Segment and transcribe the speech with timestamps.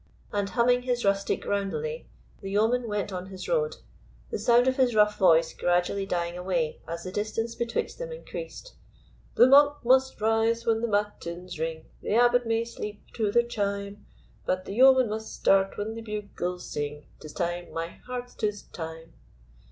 [0.33, 2.07] And, humming his rustic roundelay,
[2.41, 3.75] the yeoman went on his road,
[4.31, 8.73] the sound of his rough voice gradually dying away as the distance betwixt them increased:
[9.35, 14.07] "The monk must arise when the matins ring, The abbot may sleep to their chime;
[14.43, 19.13] But the yeoman must start when the bugles sing 'Tis time, my hearts, 'tis time.